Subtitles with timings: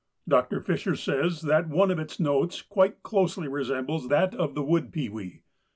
[0.27, 0.59] Dr.
[0.61, 5.43] Fisher says that one of its notes quite closely resembles that of the wood pewee.